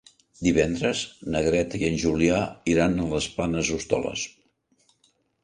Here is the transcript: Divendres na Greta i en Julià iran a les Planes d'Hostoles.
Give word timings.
Divendres 0.45 1.03
na 1.35 1.43
Greta 1.47 1.81
i 1.81 1.85
en 1.89 1.99
Julià 2.05 2.39
iran 2.73 2.97
a 3.05 3.07
les 3.13 3.29
Planes 3.37 3.71
d'Hostoles. 3.71 4.27